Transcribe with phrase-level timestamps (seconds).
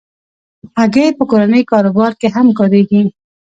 [0.79, 3.01] هګۍ په کورني کاروبار کې هم کارېږي.